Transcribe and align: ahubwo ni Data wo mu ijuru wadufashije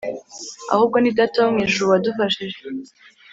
ahubwo 0.73 0.97
ni 0.99 1.11
Data 1.17 1.37
wo 1.43 1.49
mu 1.55 1.59
ijuru 1.67 1.87
wadufashije 1.93 2.59